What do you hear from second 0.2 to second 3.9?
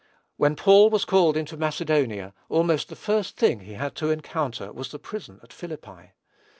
When Paul was called into Macedonia, almost the first thing he